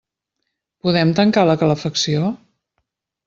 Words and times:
Podem 0.85 1.11
tancar 1.19 1.43
la 1.49 1.57
calefacció? 1.65 2.31